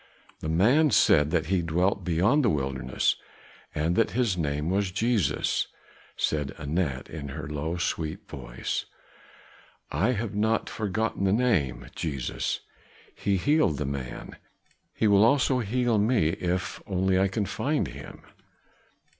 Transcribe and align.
"The 0.39 0.49
man 0.49 0.89
said 0.89 1.29
that 1.29 1.45
he 1.45 1.61
dwelt 1.61 2.03
beyond 2.03 2.43
the 2.43 2.49
wilderness 2.49 3.17
and 3.75 3.95
that 3.97 4.09
his 4.17 4.35
name 4.35 4.71
was 4.71 4.89
Jesus," 4.89 5.67
said 6.17 6.55
Anat 6.57 7.07
in 7.07 7.27
her 7.27 7.47
low, 7.47 7.77
sweet 7.77 8.27
voice. 8.27 8.85
"I 9.91 10.13
have 10.13 10.33
not 10.33 10.71
forgotten 10.71 11.25
the 11.25 11.31
name, 11.31 11.85
Jesus. 11.95 12.61
He 13.13 13.37
healed 13.37 13.77
the 13.77 13.85
man, 13.85 14.37
he 14.95 15.07
will 15.07 15.23
also 15.23 15.59
heal 15.59 15.99
me 15.99 16.29
if 16.29 16.81
only 16.87 17.19
I 17.19 17.27
can 17.27 17.45
find 17.45 17.87
him." 17.89 18.23